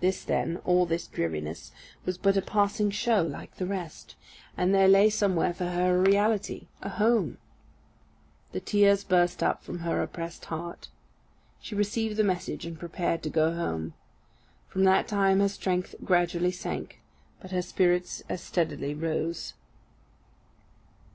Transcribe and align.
This 0.00 0.24
then 0.24 0.56
all 0.64 0.86
this 0.86 1.06
dreariness 1.06 1.72
was 2.06 2.16
but 2.16 2.38
a 2.38 2.40
passing 2.40 2.90
show 2.90 3.20
like 3.20 3.56
the 3.56 3.66
rest, 3.66 4.16
and 4.56 4.74
there 4.74 4.88
lay 4.88 5.10
somewhere 5.10 5.52
for 5.52 5.66
her 5.66 5.98
a 5.98 6.02
reality 6.02 6.68
a 6.80 6.88
home. 6.88 7.36
The 8.52 8.60
tears 8.60 9.04
burst 9.04 9.42
up 9.42 9.62
from 9.62 9.80
her 9.80 10.00
oppressed 10.00 10.46
heart. 10.46 10.88
She 11.60 11.74
received 11.74 12.16
the 12.16 12.24
message, 12.24 12.64
and 12.64 12.78
prepared 12.78 13.22
to 13.24 13.28
go 13.28 13.52
home. 13.54 13.92
From 14.68 14.84
that 14.84 15.06
time 15.06 15.40
her 15.40 15.50
strength 15.50 15.94
gradually 16.02 16.50
sank, 16.50 17.02
but 17.38 17.50
her 17.50 17.60
spirits 17.60 18.22
as 18.26 18.40
steadily 18.42 18.94
rose. 18.94 19.52